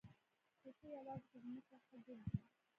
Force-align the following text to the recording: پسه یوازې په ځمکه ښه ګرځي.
پسه 0.61 0.85
یوازې 0.97 1.25
په 1.31 1.37
ځمکه 1.43 1.75
ښه 1.85 1.95
ګرځي. 2.05 2.37